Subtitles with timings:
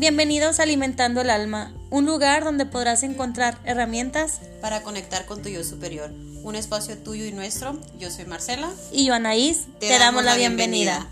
[0.00, 5.50] Bienvenidos a Alimentando el Alma, un lugar donde podrás encontrar herramientas para conectar con tu
[5.50, 6.10] yo superior.
[6.42, 7.78] Un espacio tuyo y nuestro.
[7.98, 8.70] Yo soy Marcela.
[8.92, 11.06] Y yo, Anaís, te, damos, la bienvenida.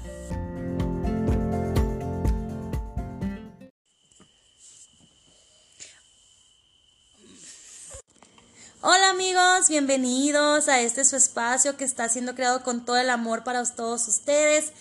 [8.80, 13.44] Hola amigos, bienvenidos a este su espacio que está siendo creado con todo el amor
[13.44, 14.72] para todos ustedes,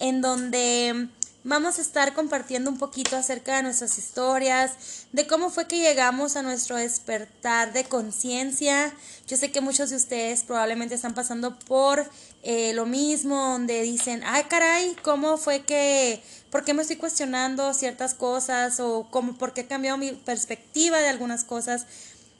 [0.00, 1.10] en donde
[1.44, 6.36] vamos a estar compartiendo un poquito acerca de nuestras historias, de cómo fue que llegamos
[6.36, 8.94] a nuestro despertar de conciencia.
[9.26, 12.08] Yo sé que muchos de ustedes probablemente están pasando por
[12.42, 17.74] eh, lo mismo, donde dicen, ay caray, ¿cómo fue que, por qué me estoy cuestionando
[17.74, 21.86] ciertas cosas o cómo, por qué he cambiado mi perspectiva de algunas cosas?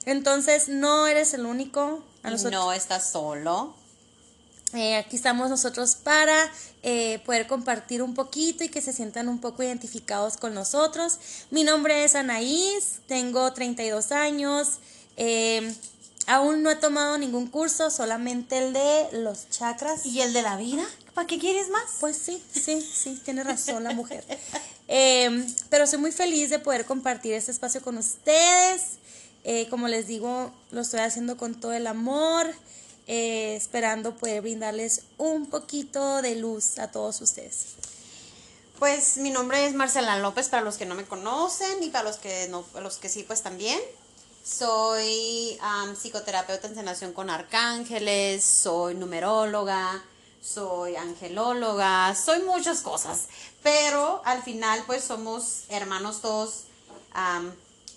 [0.04, 2.02] Entonces, no eres el único.
[2.50, 3.81] no estás solo.
[4.74, 6.50] Eh, aquí estamos nosotros para
[6.82, 11.18] eh, poder compartir un poquito y que se sientan un poco identificados con nosotros.
[11.50, 14.78] Mi nombre es Anaís, tengo 32 años,
[15.18, 15.74] eh,
[16.26, 20.06] aún no he tomado ningún curso, solamente el de los chakras.
[20.06, 20.84] ¿Y el de la vida?
[21.12, 21.84] ¿Para qué quieres más?
[22.00, 24.24] Pues sí, sí, sí, tiene razón la mujer.
[25.68, 28.92] pero soy muy feliz de poder compartir este espacio con ustedes.
[29.68, 32.46] como les digo, lo estoy haciendo con todo el amor.
[33.14, 37.74] Eh, esperando poder brindarles un poquito de luz a todos ustedes.
[38.78, 42.16] Pues mi nombre es Marcela López para los que no me conocen y para los
[42.16, 43.78] que no, los que sí pues también.
[44.42, 45.58] Soy
[45.94, 50.02] psicoterapeuta en sanación con arcángeles, soy numeróloga,
[50.40, 53.24] soy angelóloga, soy muchas cosas,
[53.62, 56.62] pero al final pues somos hermanos todos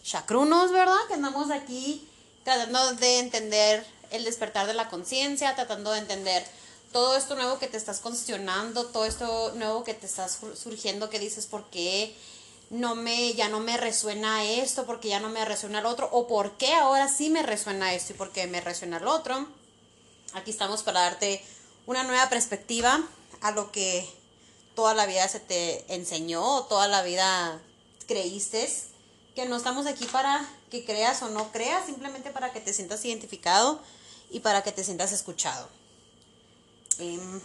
[0.04, 1.00] chacrunos, ¿verdad?
[1.08, 2.06] Que andamos aquí
[2.44, 6.46] tratando de entender el despertar de la conciencia, tratando de entender
[6.92, 11.20] todo esto nuevo que te estás cuestionando, todo esto nuevo que te estás surgiendo, que
[11.20, 12.16] dices, ¿por qué
[12.70, 14.86] no me, ya no me resuena esto?
[14.86, 16.10] ¿Por qué ya no me resuena el otro?
[16.12, 19.48] ¿O por qué ahora sí me resuena esto y por qué me resuena el otro?
[20.34, 21.44] Aquí estamos para darte
[21.86, 23.04] una nueva perspectiva
[23.42, 24.08] a lo que
[24.76, 27.60] toda la vida se te enseñó, toda la vida
[28.08, 28.70] creíste,
[29.36, 33.04] que no estamos aquí para que creas o no creas, simplemente para que te sientas
[33.06, 33.82] identificado
[34.32, 35.70] y para que te sientas escuchado.
[37.00, 37.42] Em,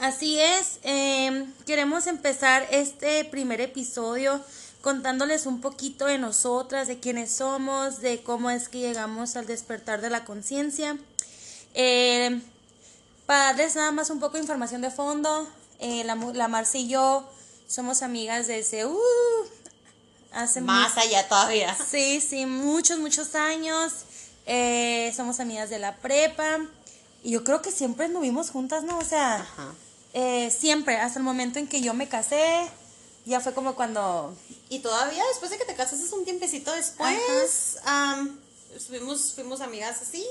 [0.00, 4.40] Así es, em, queremos empezar este primer episodio
[4.80, 10.00] contándoles un poquito de nosotras, de quiénes somos, de cómo es que llegamos al despertar
[10.00, 10.96] de la conciencia.
[11.74, 12.40] Eh,
[13.26, 15.46] para darles nada más un poco de información de fondo,
[15.80, 17.28] eh, la, la Marcia y yo
[17.68, 18.96] somos amigas desde uh,
[20.32, 21.76] hace más allá todavía.
[21.90, 23.92] Sí, sí, muchos, muchos años.
[24.46, 26.58] Eh, somos amigas de la prepa.
[27.22, 28.98] Y yo creo que siempre vimos juntas, ¿no?
[28.98, 29.46] O sea,
[30.14, 32.68] eh, siempre, hasta el momento en que yo me casé,
[33.26, 34.34] ya fue como cuando...
[34.68, 37.78] Y todavía después de que te casaste un tiempecito después,
[38.88, 40.26] fuimos, fuimos amigas así,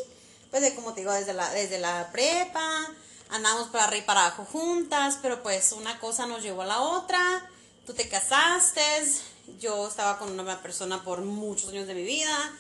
[0.50, 2.88] pues de como te digo, desde la, desde la prepa,
[3.30, 6.82] andamos para arriba y para abajo juntas, pero pues una cosa nos llevó a la
[6.82, 7.20] otra,
[7.86, 8.82] tú te casaste,
[9.60, 12.54] yo estaba con una persona por muchos años de mi vida,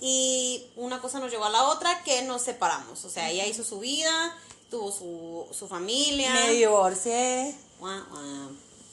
[0.00, 3.04] y una cosa nos llevó a la otra que nos separamos.
[3.04, 4.36] O sea, ella hizo su vida,
[4.70, 6.32] tuvo su, su familia.
[6.32, 7.54] Me divorcié.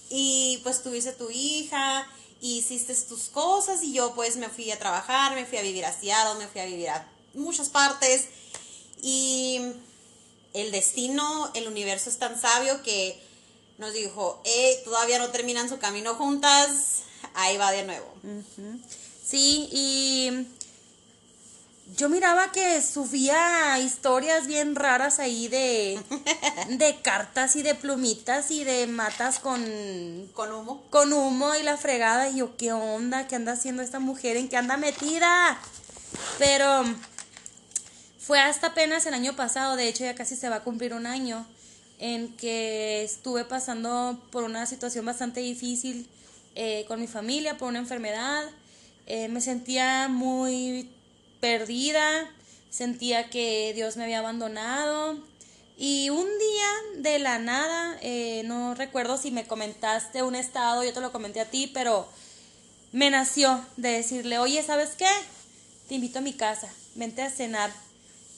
[0.10, 2.08] Y pues tuviste tu hija,
[2.42, 5.94] hiciste tus cosas y yo pues me fui a trabajar, me fui a vivir a
[5.94, 8.28] Seattle, me fui a vivir a muchas partes.
[9.02, 9.60] Y
[10.54, 13.20] el destino, el universo es tan sabio que
[13.78, 17.04] nos dijo, hey, todavía no terminan su camino juntas,
[17.34, 18.14] ahí va de nuevo.
[19.26, 20.48] Sí, y
[21.96, 26.00] yo miraba que subía historias bien raras ahí de,
[26.70, 29.64] de cartas y de plumitas y de matas con,
[30.34, 30.84] con humo.
[30.90, 32.30] Con humo y la fregada.
[32.30, 33.28] Y yo, ¿qué onda?
[33.28, 34.38] ¿Qué anda haciendo esta mujer?
[34.38, 35.60] ¿En qué anda metida?
[36.40, 36.84] Pero
[38.20, 41.06] fue hasta apenas el año pasado, de hecho ya casi se va a cumplir un
[41.06, 41.46] año,
[42.00, 46.08] en que estuve pasando por una situación bastante difícil
[46.56, 48.44] eh, con mi familia, por una enfermedad.
[49.06, 50.90] Eh, me sentía muy
[51.40, 52.30] perdida,
[52.70, 55.18] sentía que Dios me había abandonado.
[55.78, 60.94] Y un día de la nada, eh, no recuerdo si me comentaste un estado, yo
[60.94, 62.08] te lo comenté a ti, pero
[62.92, 65.10] me nació de decirle, oye, ¿sabes qué?
[65.88, 67.72] Te invito a mi casa, vente a cenar.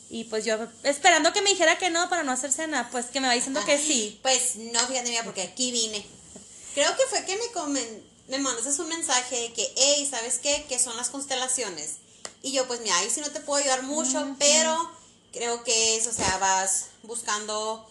[0.10, 3.20] Y pues yo, esperando que me dijera que no para no hacer cena, pues que
[3.20, 4.20] me va diciendo que sí.
[4.22, 6.06] Pues no, fíjate, mira, porque aquí vine.
[6.74, 7.38] Creo que fue que
[7.68, 7.82] me,
[8.28, 10.66] me mandaste un mensaje de que, hey, ¿sabes qué?
[10.68, 11.96] ¿Qué son las constelaciones?
[12.42, 14.92] Y yo, pues mira, ahí sí no te puedo ayudar mucho, pero
[15.32, 17.88] creo que es, o sea, vas buscando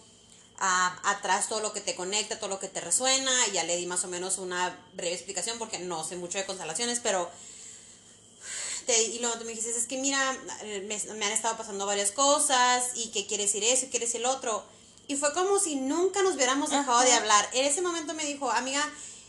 [0.59, 3.75] ah, atrás todo lo que te conecta, todo lo que te resuena, y ya le
[3.75, 7.29] di más o menos una breve explicación porque no sé mucho de constelaciones, pero
[8.85, 10.79] te- y luego tú me dijiste, es que mira, me,
[11.13, 14.27] me han estado pasando varias cosas y que quiere decir eso y quiere decir el
[14.27, 14.63] otro.
[15.07, 17.17] Y fue como si nunca nos hubiéramos dejado de Ajá.
[17.21, 17.49] hablar.
[17.53, 18.83] En ese momento me dijo, amiga,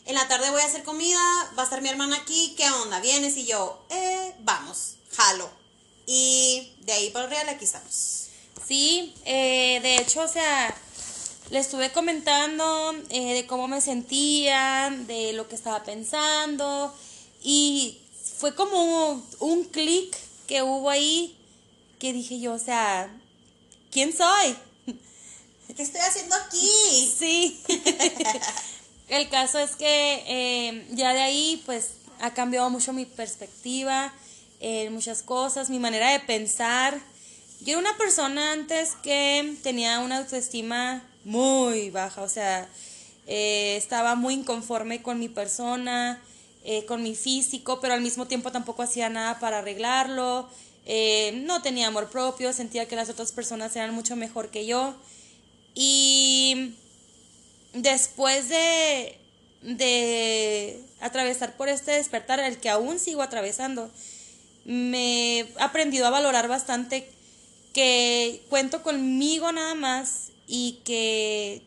[0.07, 1.21] en la tarde voy a hacer comida,
[1.59, 3.01] va a estar mi hermana aquí, ¿qué onda?
[3.01, 3.37] ¿Vienes?
[3.37, 5.51] Y yo, eh, vamos, jalo.
[6.07, 8.29] Y de ahí para el real aquí estamos.
[8.67, 10.75] Sí, eh, de hecho, o sea,
[11.51, 16.95] le estuve comentando eh, de cómo me sentía, de lo que estaba pensando
[17.43, 17.99] y
[18.39, 20.17] fue como un clic
[20.47, 21.37] que hubo ahí
[21.99, 23.11] que dije yo, o sea,
[23.91, 24.57] ¿quién soy?
[25.77, 27.15] ¿Qué estoy haciendo aquí?
[27.19, 27.61] Sí.
[29.09, 34.13] El caso es que eh, ya de ahí, pues, ha cambiado mucho mi perspectiva
[34.61, 37.01] en muchas cosas, mi manera de pensar.
[37.61, 42.69] Yo era una persona antes que tenía una autoestima muy baja, o sea,
[43.27, 46.21] eh, estaba muy inconforme con mi persona,
[46.69, 50.49] eh, con mi físico, pero al mismo tiempo tampoco hacía nada para arreglarlo.
[50.85, 54.97] eh, no tenía amor propio, sentía que las otras personas eran mucho mejor que yo.
[55.75, 56.75] Y
[57.73, 59.17] después de,
[59.63, 63.89] de atravesar por este despertar, el que aún sigo atravesando,
[64.65, 67.09] me he aprendido a valorar bastante
[67.73, 71.63] que cuento conmigo nada más y que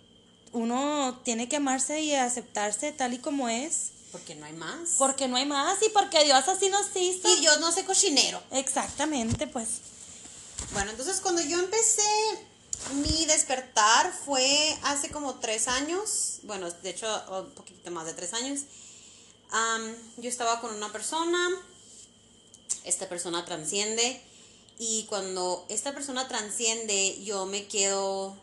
[0.51, 4.95] uno tiene que amarse y aceptarse tal y como es, Porque no hay más.
[4.97, 7.29] porque no hay más y porque Dios así nos hizo.
[7.29, 8.41] Y Dios no sé cochinero.
[8.51, 9.67] Exactamente, pues.
[10.73, 12.01] Bueno, entonces cuando yo empecé
[12.94, 18.33] mi despertar fue hace como tres años, bueno, de hecho un poquito más de tres
[18.33, 18.61] años.
[19.51, 21.50] Am, yo estaba con una persona,
[22.83, 24.21] esta persona transciende
[24.77, 28.35] y cuando esta persona transciende yo me quedo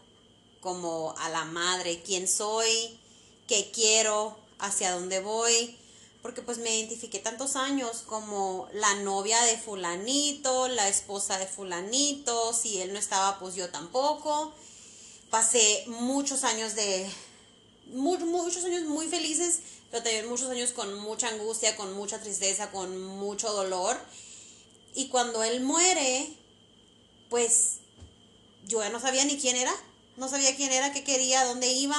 [0.60, 2.98] como a la madre, quién soy,
[3.46, 5.76] qué quiero, hacia dónde voy,
[6.22, 12.52] porque pues me identifiqué tantos años como la novia de fulanito, la esposa de fulanito,
[12.52, 14.52] si él no estaba pues yo tampoco.
[15.30, 17.08] Pasé muchos años de
[17.92, 19.60] mu- muchos años muy felices,
[19.90, 23.98] pero también muchos años con mucha angustia, con mucha tristeza, con mucho dolor.
[24.94, 26.28] Y cuando él muere,
[27.28, 27.78] pues
[28.66, 29.72] yo ya no sabía ni quién era,
[30.16, 31.98] no sabía quién era, qué quería, dónde iba.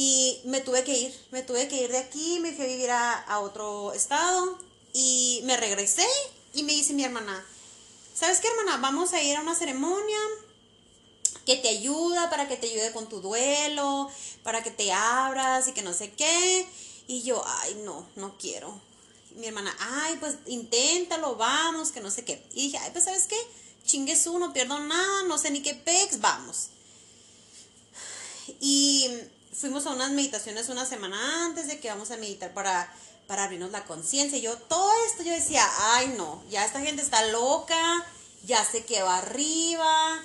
[0.00, 2.88] Y me tuve que ir, me tuve que ir de aquí, me fui a vivir
[2.92, 4.56] a, otro estado
[4.92, 6.06] y me regresé
[6.54, 7.44] y me dice mi hermana,
[8.14, 8.76] ¿sabes qué hermana?
[8.76, 10.18] Vamos a ir a una ceremonia
[11.44, 14.08] que te ayuda, para que te ayude con tu duelo,
[14.44, 16.64] para que te abras y que no sé qué.
[17.08, 18.80] Y yo, ay, no, no quiero.
[19.34, 22.40] Mi hermana, ay, pues inténtalo, vamos, que no sé qué.
[22.52, 23.36] Y dije, ay, pues sabes qué,
[23.84, 26.68] chingues uno, no pierdo nada, no sé ni qué pex, vamos.
[28.60, 29.10] Y
[29.58, 32.92] fuimos a unas meditaciones una semana antes de que vamos a meditar para,
[33.26, 34.38] para abrirnos la conciencia.
[34.38, 38.06] Yo, todo esto, yo decía, ay, no, ya esta gente está loca,
[38.44, 40.22] ya sé que va arriba,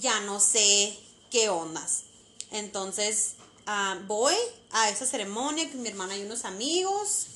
[0.00, 0.98] ya no sé
[1.30, 2.02] qué ondas.
[2.50, 3.34] Entonces,
[3.66, 4.34] ah, voy
[4.72, 7.26] a esa ceremonia con mi hermana y unos amigos.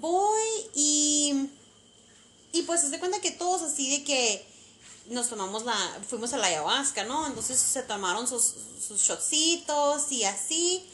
[0.00, 0.42] Voy
[0.74, 1.50] y,
[2.52, 4.51] y pues se cuenta que todos así de que
[5.06, 5.74] nos tomamos la,
[6.08, 7.26] fuimos a la ayahuasca, ¿no?
[7.26, 8.54] Entonces se tomaron sus,
[8.86, 10.88] sus shotcitos y así.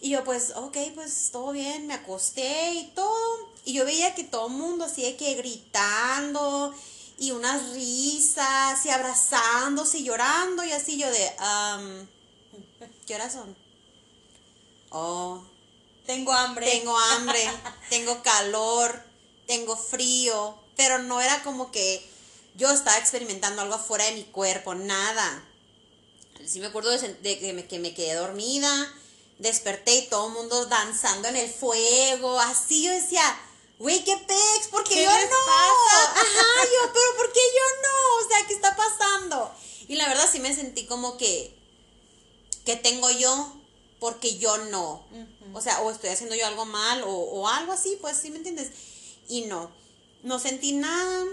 [0.00, 3.50] Y yo pues, ok, pues todo bien, me acosté y todo.
[3.64, 6.74] Y yo veía que todo el mundo así de que gritando
[7.18, 12.06] y unas risas y abrazándose y llorando y así yo de, um,
[13.06, 13.54] ¿qué horas son?
[14.90, 15.42] Oh,
[16.06, 16.66] Tengo hambre.
[16.66, 17.46] tengo hambre,
[17.90, 19.04] tengo calor,
[19.46, 22.02] tengo frío, pero no era como que
[22.54, 25.44] yo estaba experimentando algo afuera de mi cuerpo, nada.
[26.46, 28.94] Sí me acuerdo de, que, me, que me quedé dormida,
[29.38, 33.22] desperté y todo el mundo danzando en el fuego, así yo decía,
[33.78, 35.36] güey, qué pex, ¿por qué, ¿Qué yo les no?
[35.46, 36.12] pasa?
[36.20, 38.24] Ajá, yo, pero ¿por qué yo no?
[38.24, 39.54] O sea, ¿qué está pasando?
[39.88, 41.54] Y la verdad sí me sentí como que,
[42.64, 43.54] que tengo yo
[43.98, 45.04] porque yo no.
[45.52, 48.38] O sea, o estoy haciendo yo algo mal o, o algo así, pues sí me
[48.38, 48.70] entiendes.
[49.28, 49.70] Y no,
[50.22, 51.24] no sentí nada.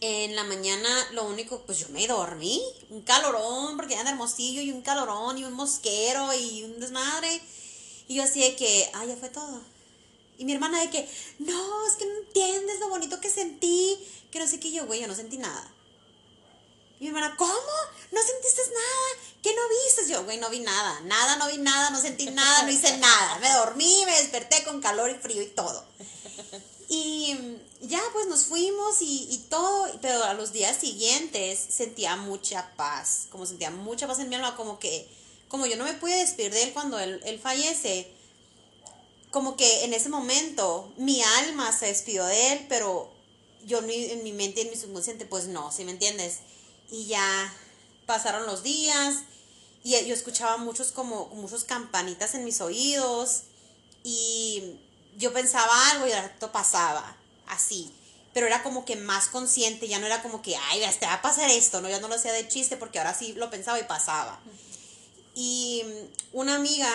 [0.00, 4.62] En la mañana lo único, pues yo me dormí, un calorón, porque ya de hermosillo
[4.62, 7.40] y un calorón y un mosquero y un desmadre.
[8.06, 9.60] Y yo así de que, ah, ya fue todo.
[10.38, 11.08] Y mi hermana de que,
[11.40, 13.98] no, es que no entiendes lo bonito que sentí,
[14.30, 15.74] que no sé qué yo, güey, yo no sentí nada.
[17.00, 17.52] Y mi hermana, ¿cómo?
[18.10, 19.32] ¿No sentiste nada?
[19.42, 20.12] ¿Qué no viste?
[20.12, 21.00] Yo, güey, no vi nada.
[21.02, 23.38] Nada, no vi nada, no sentí nada, no hice nada.
[23.38, 25.84] Me dormí, me desperté con calor y frío y todo.
[26.88, 27.36] Y,
[27.80, 33.46] ya pues nos fuimos y, todo, pero a los días siguientes sentía mucha paz, como
[33.46, 35.08] sentía mucha paz en mi alma, como que,
[35.48, 38.10] como yo no me pude despedir de él cuando él, él fallece,
[39.30, 43.10] como que en ese momento mi alma se despidió de él, pero
[43.64, 46.38] yo en mi, en mi mente, en mi subconsciente, pues no, ¿sí me entiendes?
[46.90, 47.54] Y ya
[48.06, 49.16] pasaron los días
[49.84, 53.42] y yo escuchaba muchos como muchos campanitas en mis oídos
[54.02, 54.78] y
[55.16, 57.17] yo pensaba algo y de rato pasaba,
[57.50, 57.90] así.
[58.34, 61.22] Pero era como que más consciente, ya no era como que, ay, te va a
[61.22, 63.84] pasar esto, no, ya no lo hacía de chiste porque ahora sí lo pensaba y
[63.84, 64.38] pasaba.
[65.34, 65.82] Y
[66.32, 66.88] una amiga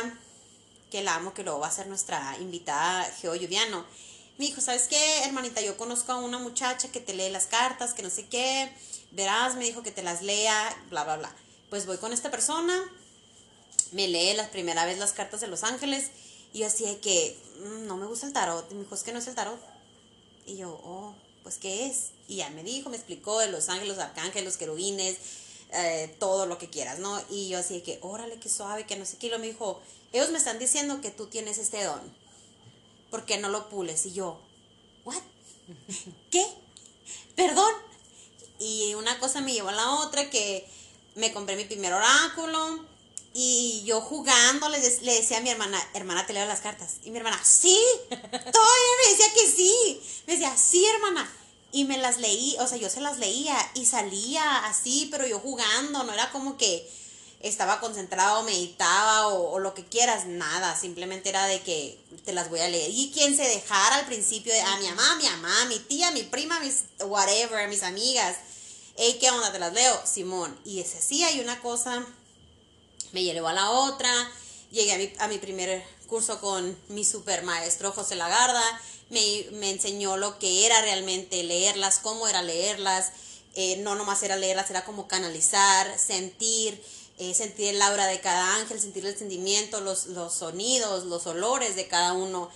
[0.91, 3.86] que la amo, que luego va a ser nuestra invitada, Geo Lluviano,
[4.38, 5.62] me dijo, ¿sabes qué, hermanita?
[5.62, 8.72] Yo conozco a una muchacha que te lee las cartas, que no sé qué,
[9.12, 11.36] verás, me dijo que te las lea, bla, bla, bla.
[11.69, 12.79] Pues voy con esta persona,
[13.91, 16.12] me lee la primera vez las cartas de los ángeles,
[16.51, 19.13] y yo así de que, "Mm, no me gusta el tarot, me dijo, es que
[19.13, 19.73] no es el tarot.
[20.45, 22.12] Y yo, oh, pues, ¿qué es?
[22.27, 25.17] Y ya me dijo, me explicó de los ángeles, arcángeles, querubines,
[25.71, 27.21] eh, todo lo que quieras, ¿no?
[27.29, 29.27] Y yo así de que, órale, qué suave, que no sé qué.
[29.27, 29.81] Y lo me dijo,
[30.12, 32.01] ellos me están diciendo que tú tienes este don.
[33.09, 34.05] ¿Por qué no lo pules?
[34.05, 34.39] Y yo,
[35.05, 35.21] ¿what?
[36.31, 36.45] ¿Qué?
[37.35, 37.73] Perdón.
[38.59, 40.67] Y una cosa me llevó a la otra, que
[41.15, 42.85] me compré mi primer oráculo.
[43.33, 46.97] Y yo jugando le, de- le decía a mi hermana, hermana, te leo las cartas.
[47.03, 50.01] Y mi hermana, sí, todavía me decía que sí.
[50.27, 51.31] Me decía, sí, hermana.
[51.71, 55.39] Y me las leí, o sea, yo se las leía y salía así, pero yo
[55.39, 56.87] jugando, no era como que
[57.39, 62.49] estaba concentrado, meditaba o, o lo que quieras, nada, simplemente era de que te las
[62.51, 62.91] voy a leer.
[62.93, 66.21] Y quien se dejara al principio de a mi mamá, mi mamá, mi tía, mi
[66.21, 68.37] prima, mis whatever, mis amigas,
[68.95, 69.51] hey, ¿qué onda?
[69.51, 70.55] Te las leo, Simón.
[70.63, 72.05] Y ese sí, hay una cosa
[73.13, 74.12] me llevó a la otra,
[74.72, 80.38] llegué a mi, primer curso con mi super maestro José Lagarda, me, me enseñó lo
[80.39, 83.12] que era realmente leerlas, cómo era leerlas,
[83.55, 86.84] eh, no nomás era leerlas, era como canalizar, sentir,
[87.20, 91.75] eh, sentir el aura de cada ángel, sentir el sentimiento, los, los sonidos, los olores
[91.75, 92.50] de cada uno.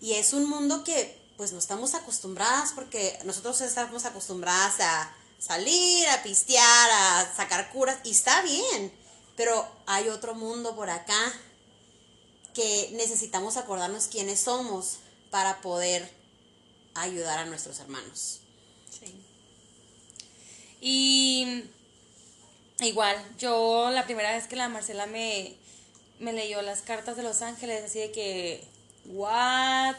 [0.00, 6.08] Y es un mundo que pues no estamos acostumbradas porque nosotros estamos acostumbradas a salir,
[6.08, 8.92] a pistear, a sacar curas y está bien,
[9.40, 11.32] pero hay otro mundo por acá
[12.52, 14.98] que necesitamos acordarnos quiénes somos
[15.30, 16.06] para poder
[16.94, 18.40] ayudar a nuestros hermanos.
[18.90, 19.18] Sí.
[20.82, 21.64] Y
[22.80, 25.54] igual, yo la primera vez que la Marcela me,
[26.18, 28.62] me leyó las cartas de los ángeles, así de que,
[29.06, 29.96] ¿what?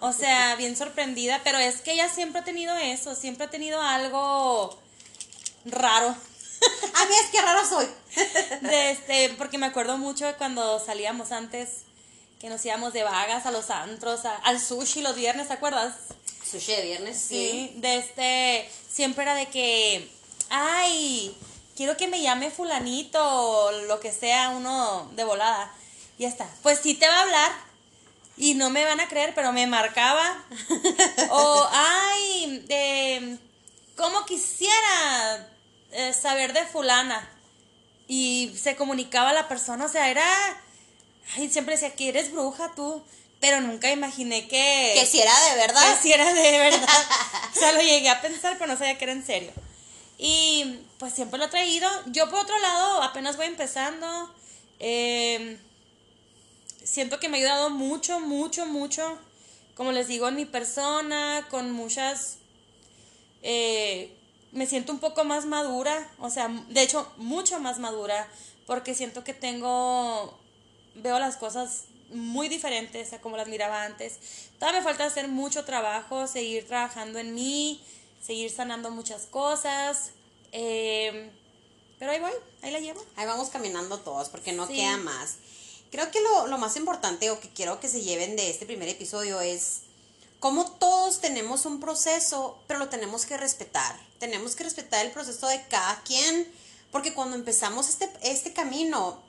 [0.00, 3.82] O sea, bien sorprendida, pero es que ella siempre ha tenido eso, siempre ha tenido
[3.82, 4.80] algo
[5.66, 6.16] raro.
[6.94, 7.86] A mí es que raro soy.
[8.62, 11.82] De este, porque me acuerdo mucho de cuando salíamos antes,
[12.40, 15.94] que nos íbamos de vagas a los antros, a- al sushi los viernes, ¿te acuerdas?
[16.50, 20.10] Sushi de viernes, Sí, de este, siempre era de que,
[20.48, 21.36] ay,
[21.76, 25.70] quiero que me llame fulanito o lo que sea, uno de volada.
[26.18, 26.48] Y ya está.
[26.62, 27.52] Pues sí te va a hablar
[28.38, 30.44] y no me van a creer, pero me marcaba.
[31.30, 33.38] o, ay, de,
[33.96, 35.48] ¿cómo quisiera
[35.92, 37.28] eh, saber de fulana?
[38.08, 40.24] Y se comunicaba la persona, o sea, era,
[41.34, 43.02] ay, siempre decía que eres bruja tú,
[43.40, 44.92] pero nunca imaginé que...
[44.94, 45.96] Que si era de verdad.
[45.96, 47.06] Que si era de verdad.
[47.54, 49.52] o sea, lo llegué a pensar, pero no sabía que era en serio.
[50.18, 51.88] Y pues siempre lo he traído.
[52.06, 54.34] Yo por otro lado, apenas voy empezando.
[54.78, 55.58] eh,
[56.84, 59.18] siento que me ha ayudado mucho, mucho, mucho.
[59.74, 62.38] Como les digo, en mi persona, con muchas...
[63.42, 64.15] eh,
[64.56, 68.26] me siento un poco más madura, o sea, de hecho, mucho más madura,
[68.66, 70.36] porque siento que tengo,
[70.94, 74.18] veo las cosas muy diferentes a como las miraba antes.
[74.58, 77.80] Todavía me falta hacer mucho trabajo, seguir trabajando en mí,
[78.22, 80.10] seguir sanando muchas cosas,
[80.52, 81.30] eh,
[81.98, 82.32] pero ahí voy,
[82.62, 83.04] ahí la llevo.
[83.16, 84.76] Ahí vamos caminando todos porque no Sí.
[84.76, 85.36] queda más.
[85.90, 88.88] Creo que lo, lo más importante o que quiero que se lleven de este primer
[88.88, 89.82] episodio es
[90.40, 93.98] cómo todos tenemos un proceso, pero lo tenemos que respetar.
[94.18, 96.50] Tenemos que respetar el proceso de cada quien,
[96.90, 99.20] porque cuando empezamos este, este camino,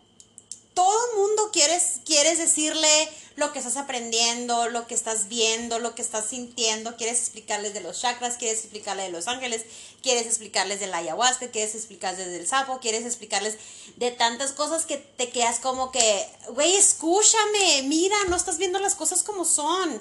[0.74, 2.88] todo el mundo quieres, quieres decirle
[3.36, 7.82] lo que estás aprendiendo, lo que estás viendo, lo que estás sintiendo, quieres explicarles de
[7.82, 9.66] los chakras, quieres explicarles de los ángeles,
[10.04, 13.58] quieres explicarles de la ayahuasca, quieres explicarles del sapo, quieres explicarles
[13.96, 18.94] de tantas cosas que te quedas como que, güey, escúchame, mira, no estás viendo las
[18.94, 20.00] cosas como son,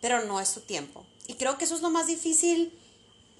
[0.00, 1.04] pero no es su tiempo.
[1.26, 2.72] Y creo que eso es lo más difícil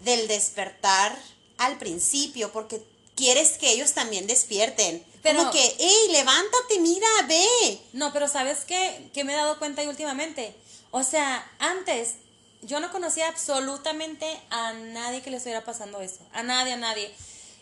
[0.01, 1.17] del despertar
[1.59, 2.83] al principio, porque
[3.15, 5.05] quieres que ellos también despierten.
[5.23, 7.81] Pero- como que, hey, levántate, mira, ve.
[7.93, 9.11] No, pero ¿sabes qué?
[9.15, 10.55] ¿Qué me he dado cuenta ahí últimamente?
[10.91, 12.15] O sea, antes
[12.63, 17.13] yo no conocía absolutamente a nadie que le estuviera pasando eso, a nadie, a nadie.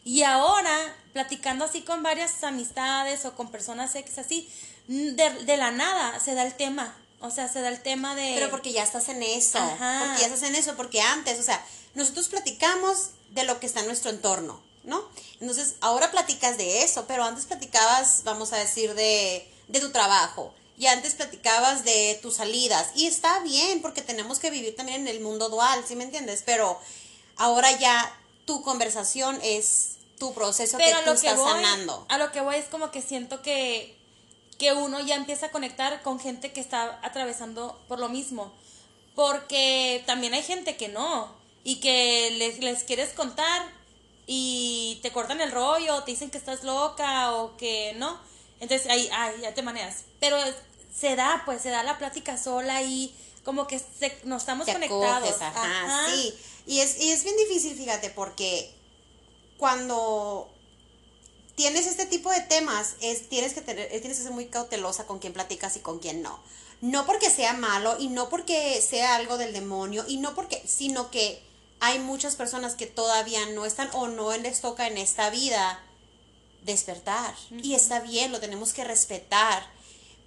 [0.05, 4.49] Y ahora, platicando así con varias amistades o con personas ex así,
[4.87, 6.97] de, de la nada se da el tema.
[7.25, 8.33] O sea, se da el tema de...
[8.35, 9.59] Pero porque ya estás en eso.
[9.59, 10.05] Ajá.
[10.07, 11.65] Porque ya estás en eso, porque antes, o sea,
[11.95, 15.03] nosotros platicamos de lo que está en nuestro entorno, ¿no?
[15.41, 20.53] Entonces, ahora platicas de eso, pero antes platicabas, vamos a decir, de, de tu trabajo.
[20.77, 22.89] Y antes platicabas de tus salidas.
[22.95, 26.43] Y está bien, porque tenemos que vivir también en el mundo dual, ¿sí me entiendes?
[26.45, 26.79] Pero
[27.37, 28.13] ahora ya
[28.45, 32.07] tu conversación es tu proceso Pero que tú lo que estás voy, sanando.
[32.09, 33.97] a lo que voy es como que siento que,
[34.59, 38.53] que uno ya empieza a conectar con gente que está atravesando por lo mismo.
[39.15, 41.33] Porque también hay gente que no.
[41.63, 43.63] Y que les, les quieres contar
[44.27, 48.19] y te cortan el rollo, te dicen que estás loca o que no.
[48.61, 50.05] Entonces ahí, ay, ya te maneas.
[50.21, 50.37] Pero
[50.95, 54.73] se da, pues, se da la plática sola y como que se, nos estamos te
[54.73, 55.29] conectados.
[55.29, 56.07] acoges, ajá, Ajá.
[56.11, 56.35] sí.
[56.67, 58.71] Y es, y es bien difícil, fíjate, porque
[59.59, 60.51] cuando
[61.55, 65.19] tienes este tipo de temas, es, tienes, que tener, tienes que ser muy cautelosa con
[65.19, 66.41] quién platicas y con quién no.
[66.81, 71.11] No porque sea malo y no porque sea algo del demonio y no porque, sino
[71.11, 71.43] que
[71.81, 75.83] hay muchas personas que todavía no están o no les toca en esta vida
[76.63, 77.35] despertar.
[77.63, 79.67] Y está bien, lo tenemos que respetar.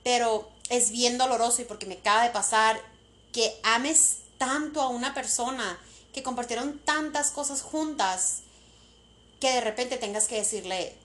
[0.03, 2.79] Pero es bien doloroso y porque me acaba de pasar
[3.33, 5.79] que ames tanto a una persona,
[6.13, 8.39] que compartieron tantas cosas juntas,
[9.39, 10.95] que de repente tengas que decirle,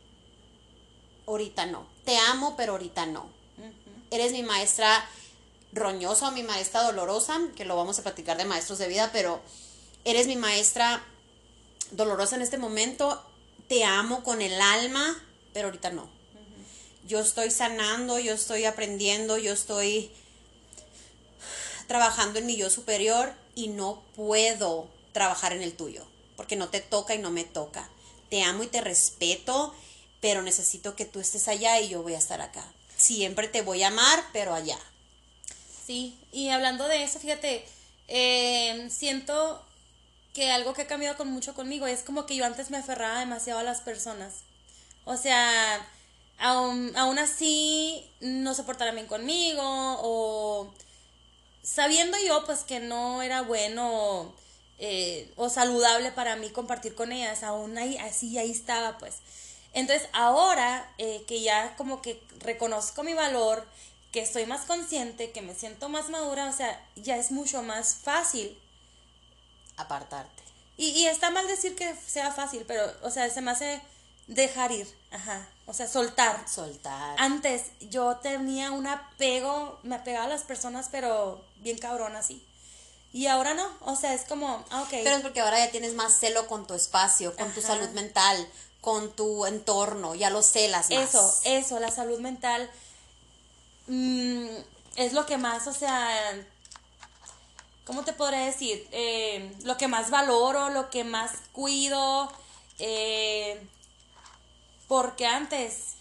[1.27, 1.87] ahorita no.
[2.05, 3.31] Te amo, pero ahorita no.
[4.11, 5.09] Eres mi maestra
[5.73, 9.41] roñosa o mi maestra dolorosa, que lo vamos a platicar de maestros de vida, pero
[10.05, 11.03] eres mi maestra
[11.93, 13.23] dolorosa en este momento.
[13.69, 15.17] Te amo con el alma,
[15.53, 16.11] pero ahorita no.
[17.07, 20.11] Yo estoy sanando, yo estoy aprendiendo, yo estoy
[21.87, 26.81] trabajando en mi yo superior y no puedo trabajar en el tuyo, porque no te
[26.81, 27.89] toca y no me toca.
[28.31, 29.75] Te amo y te respeto,
[30.23, 32.65] pero necesito que tú estés allá y yo voy a estar acá.
[32.97, 34.79] Siempre te voy a amar, pero allá.
[35.85, 37.67] Sí, y hablando de eso, fíjate,
[38.07, 39.61] eh, siento
[40.33, 43.19] que algo que ha cambiado con mucho conmigo es como que yo antes me aferraba
[43.19, 44.45] demasiado a las personas.
[45.05, 45.85] O sea,
[46.39, 50.73] aún, aún así no se portaran bien conmigo o
[51.65, 54.33] sabiendo yo pues que no era bueno
[54.79, 59.17] eh, o saludable para mí compartir con ellas, aún ahí, así ahí estaba pues.
[59.73, 63.67] Entonces ahora eh, que ya como que reconozco mi valor,
[64.13, 67.95] que estoy más consciente, que me siento más madura, o sea, ya es mucho más
[67.95, 68.59] fácil.
[69.77, 70.43] Apartarte.
[70.77, 73.81] Y, y está mal decir que sea fácil, pero, o sea, se me hace
[74.27, 76.47] dejar ir, ajá, o sea, soltar.
[76.49, 77.17] Soltar.
[77.19, 82.47] Antes yo tenía un apego, me apegaba a las personas, pero bien cabrón así.
[83.13, 84.91] Y ahora no, o sea, es como, ah, ok.
[84.91, 88.49] Pero es porque ahora ya tienes más celo con tu espacio, con tu salud mental,
[88.83, 91.09] con tu entorno, ya lo celas más.
[91.09, 92.69] Eso, eso, la salud mental
[93.87, 94.49] mm,
[94.97, 96.11] es lo que más, o sea,
[97.87, 98.87] ¿cómo te podré decir?
[98.91, 102.31] Eh, lo que más valoro, lo que más cuido,
[102.81, 103.65] eh,
[104.89, 105.95] porque antes,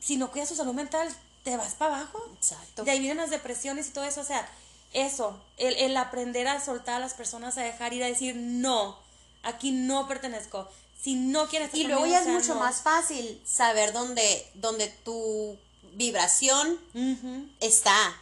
[0.00, 1.08] si no cuidas tu salud mental,
[1.44, 2.20] te vas para abajo.
[2.34, 2.82] Exacto.
[2.82, 4.50] De ahí vienen las depresiones y todo eso, o sea,
[4.92, 8.98] eso, el, el aprender a soltar a las personas, a dejar ir, a decir, no,
[9.44, 10.68] aquí no pertenezco.
[11.02, 12.60] Si no quieres estar Y luego conmigo, ya o es sea, mucho no.
[12.60, 15.56] más fácil saber dónde, dónde tu
[15.94, 16.78] vibración
[17.60, 18.16] está.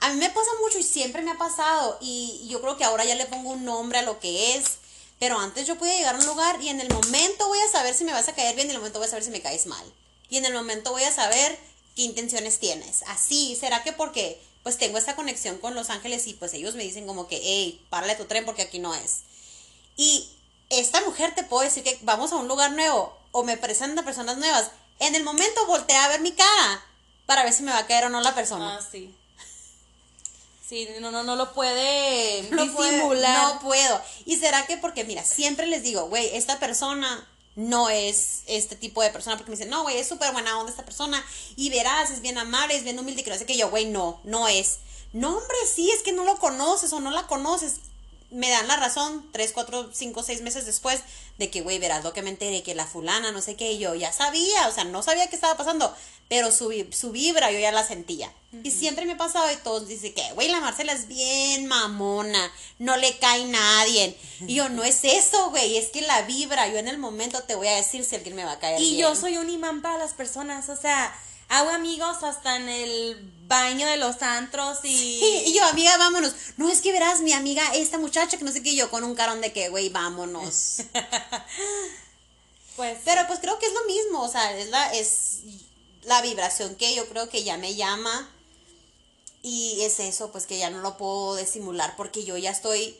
[0.00, 3.04] A mí me pasa mucho y siempre me ha pasado y yo creo que ahora
[3.04, 4.78] ya le pongo un nombre a lo que es,
[5.18, 7.94] pero antes yo podía llegar a un lugar y en el momento voy a saber
[7.94, 9.42] si me vas a caer bien y en el momento voy a saber si me
[9.42, 9.84] caes mal.
[10.30, 11.58] Y en el momento voy a saber
[11.96, 13.02] qué intenciones tienes.
[13.08, 16.84] Así, ¿será que porque pues tengo esta conexión con Los Ángeles y pues ellos me
[16.84, 19.20] dicen como que, hey, párale tu tren porque aquí no es?
[19.96, 20.28] Y
[20.70, 24.38] esta mujer te puedo decir que vamos a un lugar nuevo o me presentan personas
[24.38, 24.70] nuevas.
[24.98, 26.84] En el momento voltea a ver mi cara
[27.26, 28.76] para ver si me va a caer o no la persona.
[28.76, 29.14] Ah, sí.
[30.66, 33.54] Sí, no, no, no lo puede no disimular.
[33.54, 34.00] no puedo.
[34.24, 39.02] ¿Y será que porque, mira, siempre les digo, güey, esta persona no es este tipo
[39.02, 41.24] de persona porque me dicen, no, güey, es súper buena onda esta persona
[41.56, 44.20] y verás, es bien amable, es bien humilde, que no sé qué, yo, güey, no,
[44.22, 44.78] no es.
[45.12, 47.80] No, hombre, sí, es que no lo conoces o no la conoces.
[48.30, 51.00] Me dan la razón tres, cuatro, cinco, seis meses después
[51.38, 53.78] de que, güey, verás lo que me enteré, que la fulana, no sé qué, y
[53.78, 55.94] yo ya sabía, o sea, no sabía qué estaba pasando,
[56.28, 58.32] pero su, su vibra yo ya la sentía.
[58.62, 62.52] Y siempre me ha pasado y todos dicen que, güey, la Marcela es bien mamona,
[62.78, 64.16] no le cae nadie.
[64.46, 67.54] Y yo, no es eso, güey, es que la vibra, yo en el momento te
[67.54, 69.00] voy a decir si alguien me va a caer Y bien.
[69.00, 71.12] yo soy un imán para las personas, o sea,
[71.50, 74.96] hago amigos hasta en el baño de los antros y...
[74.96, 76.32] Sí, y yo, amiga, vámonos.
[76.56, 79.16] No, es que verás, mi amiga, esta muchacha que no sé qué, yo con un
[79.16, 80.76] carón de que, güey, vámonos.
[82.76, 82.98] pues...
[83.04, 85.40] Pero pues creo que es lo mismo, o sea, es la, es
[86.02, 88.30] la vibración que yo creo que ya me llama.
[89.42, 92.96] Y es eso, pues que ya no lo puedo disimular porque yo ya estoy...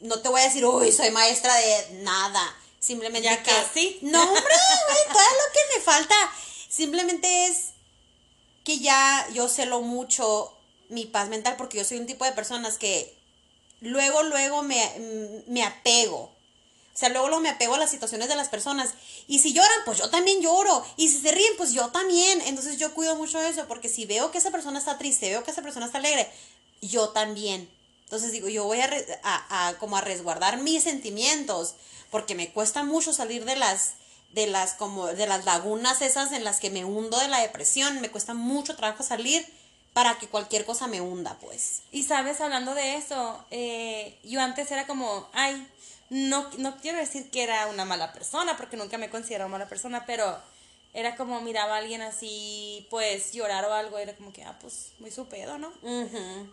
[0.00, 2.54] No te voy a decir, uy, soy maestra de nada.
[2.80, 3.50] Simplemente Ya que...
[3.50, 3.98] casi.
[4.02, 6.14] No, hombre, güey, todo lo que me falta.
[6.68, 7.73] Simplemente es
[8.64, 10.52] que ya yo celo mucho
[10.88, 13.14] mi paz mental porque yo soy un tipo de personas que
[13.80, 16.32] luego, luego me, me apego.
[16.94, 18.94] O sea, luego, luego me apego a las situaciones de las personas.
[19.26, 20.86] Y si lloran, pues yo también lloro.
[20.96, 22.40] Y si se ríen, pues yo también.
[22.42, 25.50] Entonces yo cuido mucho eso porque si veo que esa persona está triste, veo que
[25.50, 26.30] esa persona está alegre,
[26.80, 27.68] yo también.
[28.04, 28.88] Entonces digo, yo voy a,
[29.24, 31.74] a como a resguardar mis sentimientos
[32.10, 33.94] porque me cuesta mucho salir de las
[34.34, 38.00] de las como de las lagunas esas en las que me hundo de la depresión,
[38.00, 39.46] me cuesta mucho trabajo salir
[39.92, 41.82] para que cualquier cosa me hunda, pues.
[41.92, 45.68] Y sabes, hablando de eso, eh, yo antes era como, ay,
[46.10, 49.68] no, no quiero decir que era una mala persona, porque nunca me he considerado mala
[49.68, 50.36] persona, pero
[50.94, 54.90] era como miraba a alguien así, pues llorar o algo, era como que, ah, pues
[54.98, 55.72] muy su pedo, ¿no?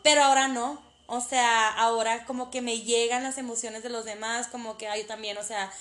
[0.03, 0.79] Pero ahora no.
[1.07, 5.01] O sea, ahora como que me llegan las emociones de los demás, como que ay,
[5.01, 5.71] yo también, o sea,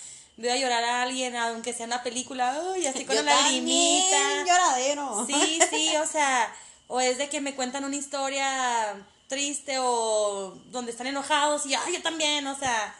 [0.41, 4.45] veo a llorar a alguien, aunque sea una película, uy, así con Yo la lagrimita.
[4.45, 5.27] lloradero.
[5.27, 6.53] Sí, sí, o sea,
[6.89, 8.97] o es de que me cuentan una historia
[9.29, 12.97] triste o donde están enojados y ay, yo también, o sea,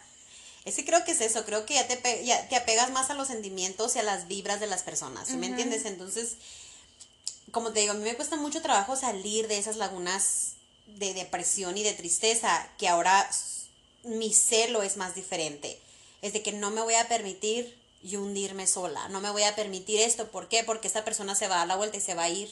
[0.65, 3.15] Es que creo que es eso, creo que ya te, ya te apegas más a
[3.15, 5.87] los sentimientos y a las vibras de las personas, ¿sí me entiendes?
[5.87, 6.35] Entonces,
[7.51, 10.53] como te digo, a mí me cuesta mucho trabajo salir de esas lagunas
[10.87, 13.29] de depresión y de tristeza, que ahora
[14.05, 15.81] mi celo es más diferente.
[16.23, 19.55] Es de que no me voy a permitir yo hundirme sola, no me voy a
[19.55, 20.65] permitir esto, ¿por qué?
[20.65, 22.51] Porque esta persona se va a dar la vuelta y se va a ir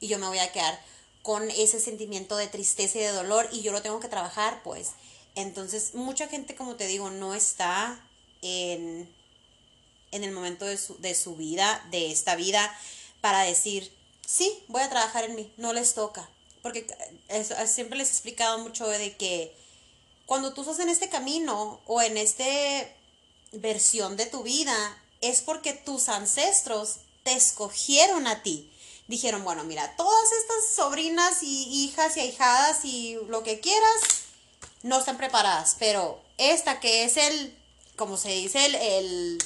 [0.00, 0.78] y yo me voy a quedar
[1.22, 4.90] con ese sentimiento de tristeza y de dolor y yo lo tengo que trabajar, pues.
[5.36, 8.04] Entonces, mucha gente, como te digo, no está
[8.42, 9.08] en,
[10.10, 12.76] en el momento de su, de su vida, de esta vida,
[13.20, 13.92] para decir,
[14.26, 16.28] sí, voy a trabajar en mí, no les toca.
[16.60, 16.86] Porque
[17.28, 19.54] eso, siempre les he explicado mucho de que
[20.26, 22.44] cuando tú estás en este camino o en esta
[23.52, 24.74] versión de tu vida,
[25.20, 28.70] es porque tus ancestros te escogieron a ti.
[29.08, 34.02] Dijeron, bueno, mira, todas estas sobrinas y hijas y ahijadas y lo que quieras,
[34.82, 37.56] no están preparadas, pero esta que es el,
[37.96, 39.38] como se dice, el, el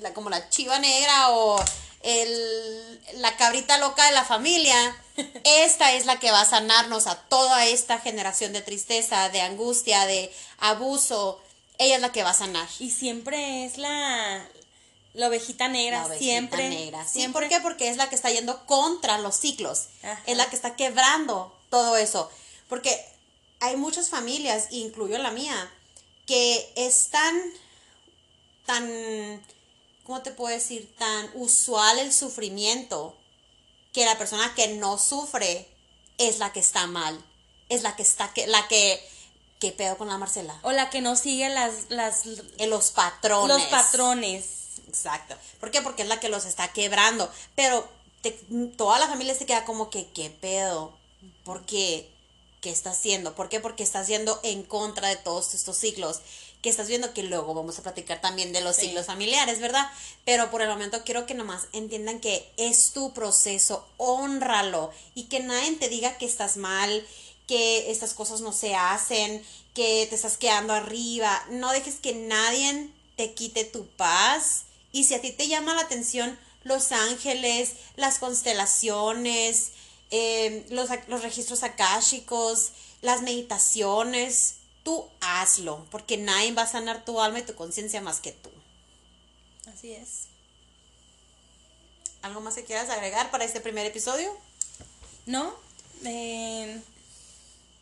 [0.00, 1.62] la, como la chiva negra o
[2.02, 4.96] el, la cabrita loca de la familia,
[5.44, 10.06] esta es la que va a sanarnos a toda esta generación de tristeza, de angustia,
[10.06, 11.40] de abuso.
[11.78, 12.68] Ella es la que va a sanar.
[12.78, 14.46] y siempre es la
[15.14, 17.04] la ovejita negra, La ovejita siempre negra.
[17.04, 17.42] Sí, siempre.
[17.42, 17.60] ¿por qué?
[17.60, 19.86] Porque es la que está yendo contra los ciclos.
[20.02, 20.22] Ajá.
[20.26, 22.30] Es la que está quebrando todo eso.
[22.68, 23.04] Porque
[23.58, 25.72] hay muchas familias, incluyo la mía,
[26.26, 27.34] que están
[28.66, 29.42] tan,
[30.08, 30.92] ¿cómo te puedo decir?
[30.98, 33.14] Tan usual el sufrimiento
[33.92, 35.68] que la persona que no sufre
[36.16, 37.22] es la que está mal.
[37.68, 38.98] Es la que está, que, la que,
[39.60, 40.58] ¿qué pedo con la Marcela?
[40.62, 42.22] o la que no sigue las las
[42.56, 43.48] En los patrones.
[43.56, 44.44] los patrones.
[44.88, 45.36] Exacto.
[45.60, 45.82] ¿Por qué?
[45.82, 47.30] Porque es la que los está quebrando.
[47.54, 47.86] Pero
[48.22, 48.40] te-
[48.78, 50.96] toda la familia se queda como que, ¿qué pedo?
[51.44, 52.10] ¿Por qué?
[52.62, 53.34] ¿Qué está haciendo?
[53.34, 53.60] ¿Por qué?
[53.60, 56.20] Porque estás yendo en contra de todos estos ciclos.
[56.62, 58.86] Que estás viendo que luego vamos a platicar también de los Sí.
[58.86, 59.88] ciclos familiares, ¿verdad?
[60.24, 65.40] Pero por el momento quiero que nomás entiendan que es tu proceso, honralo y que
[65.40, 67.06] nadie te diga que estás mal,
[67.46, 69.44] que estas cosas no se hacen,
[69.74, 71.44] que te estás quedando arriba.
[71.50, 74.64] No dejes que nadie te quite tu paz.
[74.90, 79.68] Y si a ti te llama la atención los ángeles, las constelaciones,
[80.10, 87.20] eh, los, los registros akáshicos, las meditaciones, tú hazlo, porque nadie va a sanar tu
[87.20, 88.50] alma y tu conciencia más que tú.
[89.72, 90.26] Así es.
[92.22, 94.34] ¿Algo más que quieras agregar para este primer episodio?
[95.26, 95.54] ¿No?
[96.04, 96.80] Eh,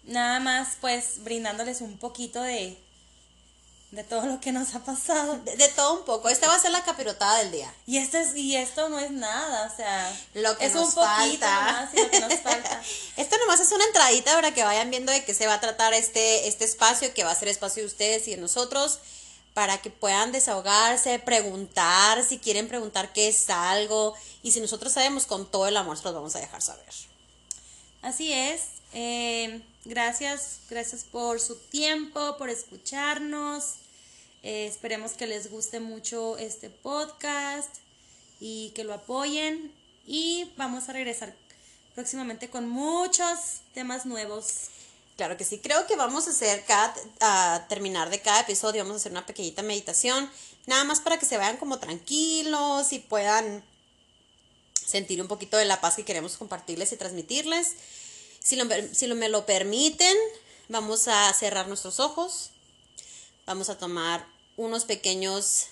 [0.04, 2.76] nada más pues brindándoles un poquito de
[3.92, 5.38] de todo lo que nos ha pasado.
[5.38, 6.28] De, de todo un poco.
[6.28, 7.72] Esta va a ser la capirotada del día.
[7.86, 10.94] Y esto es y esto no es nada, o sea, Lo que es nos un
[10.94, 11.72] poquito falta.
[11.72, 12.82] nomás y lo que nos falta.
[13.16, 15.94] Esto nomás es una entradita para que vayan viendo de qué se va a tratar
[15.94, 18.98] este, este espacio, que va a ser espacio de ustedes y de nosotros,
[19.54, 25.24] para que puedan desahogarse, preguntar, si quieren preguntar qué es algo, y si nosotros sabemos,
[25.24, 26.84] con todo el amor se los vamos a dejar saber.
[28.02, 28.75] Así es.
[28.98, 33.74] Eh, gracias, gracias por su tiempo, por escucharnos.
[34.42, 37.68] Eh, esperemos que les guste mucho este podcast
[38.40, 39.70] y que lo apoyen.
[40.06, 41.34] y vamos a regresar
[41.94, 44.68] próximamente con muchos temas nuevos.
[45.18, 48.94] Claro que sí, creo que vamos a hacer cada, a terminar de cada episodio, vamos
[48.94, 50.30] a hacer una pequeñita meditación,
[50.64, 53.62] nada más para que se vayan como tranquilos y puedan
[54.86, 57.74] sentir un poquito de la paz que queremos compartirles y transmitirles.
[58.46, 58.56] Si,
[58.92, 60.16] si me lo permiten,
[60.68, 62.50] vamos a cerrar nuestros ojos,
[63.44, 64.24] vamos a tomar
[64.56, 65.66] unos pequeños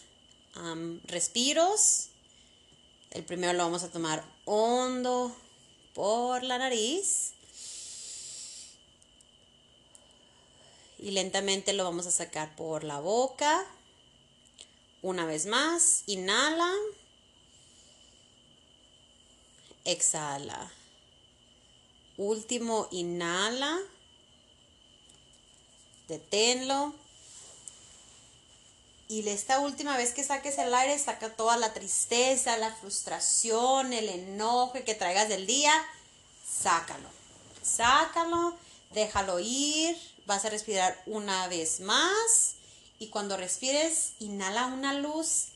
[1.05, 2.09] respiros.
[3.13, 5.33] El primero lo vamos a tomar hondo
[5.95, 7.35] por la nariz.
[10.99, 13.65] Y lentamente lo vamos a sacar por la boca.
[15.01, 16.75] Una vez más, inhala.
[19.85, 20.73] Exhala.
[22.17, 23.79] Último, inhala.
[26.09, 26.95] Deténlo.
[29.09, 34.09] Y esta última vez que saques el aire, saca toda la tristeza, la frustración, el
[34.09, 35.73] enojo que traigas del día.
[36.47, 37.09] Sácalo.
[37.63, 38.57] Sácalo,
[38.91, 39.97] déjalo ir.
[40.27, 42.57] Vas a respirar una vez más.
[42.99, 45.49] Y cuando respires, inhala una luz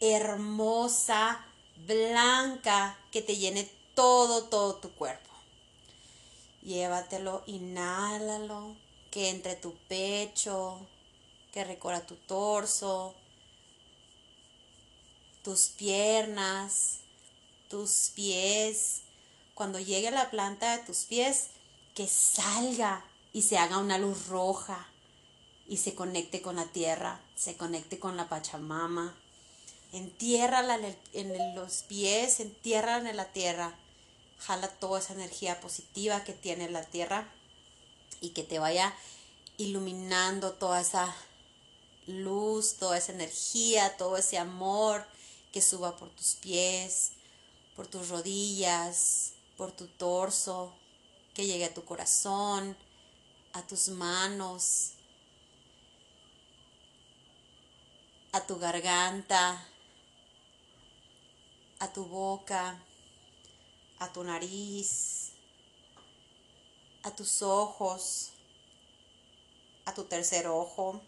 [0.00, 1.44] hermosa,
[1.86, 5.33] blanca, que te llene todo, todo tu cuerpo.
[6.64, 8.74] Llévatelo, inhálalo,
[9.10, 10.80] que entre tu pecho,
[11.52, 13.14] que recorra tu torso,
[15.44, 17.00] tus piernas,
[17.68, 19.02] tus pies.
[19.54, 21.50] Cuando llegue a la planta de tus pies,
[21.94, 24.88] que salga y se haga una luz roja
[25.68, 29.14] y se conecte con la tierra, se conecte con la Pachamama.
[29.92, 33.78] Entiérrala en, en los pies, entiérrala en la tierra.
[34.46, 37.32] Jala toda esa energía positiva que tiene la tierra
[38.20, 38.94] y que te vaya
[39.56, 41.14] iluminando toda esa
[42.06, 45.06] luz, toda esa energía, todo ese amor
[45.52, 47.12] que suba por tus pies,
[47.76, 50.74] por tus rodillas, por tu torso,
[51.32, 52.76] que llegue a tu corazón,
[53.52, 54.92] a tus manos,
[58.32, 59.66] a tu garganta,
[61.78, 62.82] a tu boca,
[64.04, 65.32] a tu nariz,
[67.02, 68.30] a tus ojos,
[69.84, 71.00] a tu tercer ojo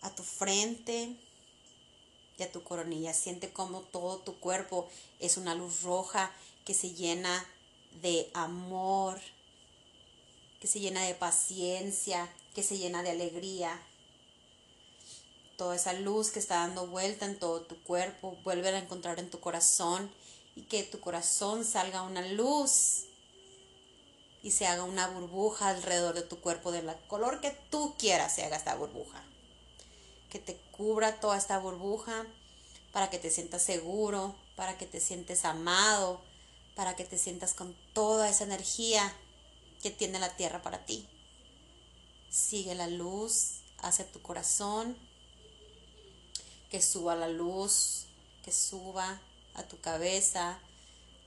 [0.00, 1.16] a tu frente
[2.36, 3.12] y a tu coronilla.
[3.12, 6.30] Siente como todo tu cuerpo es una luz roja
[6.64, 7.44] que se llena
[8.02, 9.20] de amor,
[10.60, 13.80] que se llena de paciencia, que se llena de alegría.
[15.56, 19.30] Toda esa luz que está dando vuelta en todo tu cuerpo, vuelve a encontrar en
[19.30, 20.10] tu corazón
[20.58, 23.04] y que tu corazón salga una luz
[24.42, 28.42] y se haga una burbuja alrededor de tu cuerpo del color que tú quieras se
[28.42, 29.24] haga esta burbuja
[30.30, 32.26] que te cubra toda esta burbuja
[32.92, 36.20] para que te sientas seguro, para que te sientes amado,
[36.74, 39.14] para que te sientas con toda esa energía
[39.80, 41.06] que tiene la tierra para ti.
[42.30, 44.98] Sigue la luz hacia tu corazón,
[46.68, 48.06] que suba la luz,
[48.42, 49.20] que suba
[49.58, 50.58] a tu cabeza,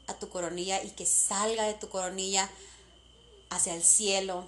[0.08, 2.50] a tu coronilla y que salga de tu coronilla
[3.50, 4.48] hacia el cielo,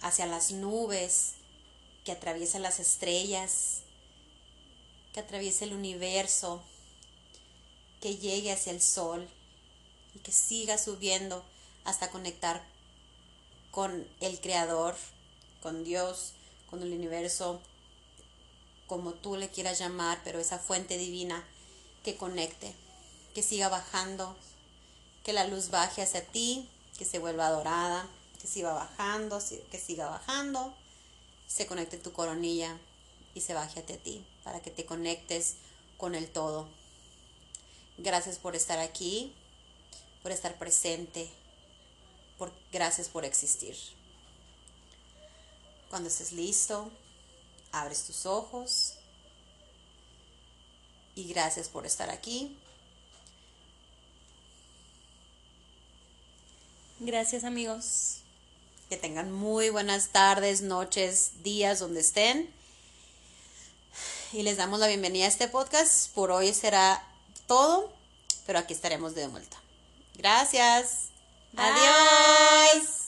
[0.00, 1.32] hacia las nubes,
[2.04, 3.82] que atraviesa las estrellas,
[5.12, 6.62] que atraviese el universo,
[8.00, 9.28] que llegue hacia el sol
[10.14, 11.44] y que siga subiendo
[11.84, 12.64] hasta conectar
[13.70, 14.94] con el Creador,
[15.62, 16.32] con Dios,
[16.70, 17.60] con el universo,
[18.86, 21.44] como tú le quieras llamar, pero esa fuente divina
[22.04, 22.74] que conecte,
[23.36, 24.34] que siga bajando,
[25.22, 26.68] que la luz baje hacia ti,
[26.98, 28.08] que se vuelva dorada,
[28.40, 29.38] que siga bajando,
[29.70, 30.74] que siga bajando
[31.46, 32.78] se conecte tu coronilla
[33.34, 35.56] y se baje hacia ti para que te conectes
[35.96, 36.68] con el todo.
[37.98, 39.32] Gracias por estar aquí,
[40.22, 41.30] por estar presente,
[42.38, 43.76] por, gracias por existir.
[45.88, 46.90] Cuando estés listo,
[47.72, 48.94] abres tus ojos
[51.14, 52.58] y gracias por estar aquí.
[56.98, 58.22] Gracias amigos.
[58.88, 62.48] Que tengan muy buenas tardes, noches, días donde estén.
[64.32, 66.10] Y les damos la bienvenida a este podcast.
[66.14, 67.02] Por hoy será
[67.46, 67.92] todo,
[68.46, 69.56] pero aquí estaremos de vuelta.
[70.14, 71.08] Gracias.
[71.56, 73.05] Adiós.